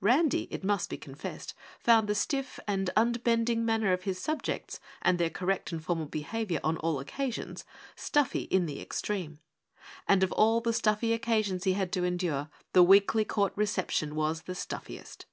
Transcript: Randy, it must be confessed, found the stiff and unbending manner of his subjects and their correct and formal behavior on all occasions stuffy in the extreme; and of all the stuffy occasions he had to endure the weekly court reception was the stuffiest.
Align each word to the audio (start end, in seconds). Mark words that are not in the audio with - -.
Randy, 0.00 0.48
it 0.50 0.64
must 0.64 0.90
be 0.90 0.96
confessed, 0.96 1.54
found 1.78 2.08
the 2.08 2.14
stiff 2.16 2.58
and 2.66 2.90
unbending 2.96 3.64
manner 3.64 3.92
of 3.92 4.02
his 4.02 4.18
subjects 4.18 4.80
and 5.00 5.16
their 5.16 5.30
correct 5.30 5.70
and 5.70 5.80
formal 5.84 6.06
behavior 6.06 6.58
on 6.64 6.76
all 6.78 6.98
occasions 6.98 7.64
stuffy 7.94 8.42
in 8.50 8.66
the 8.66 8.80
extreme; 8.80 9.38
and 10.08 10.24
of 10.24 10.32
all 10.32 10.60
the 10.60 10.72
stuffy 10.72 11.12
occasions 11.12 11.62
he 11.62 11.74
had 11.74 11.92
to 11.92 12.02
endure 12.04 12.48
the 12.72 12.82
weekly 12.82 13.24
court 13.24 13.52
reception 13.54 14.16
was 14.16 14.42
the 14.42 14.56
stuffiest. 14.56 15.26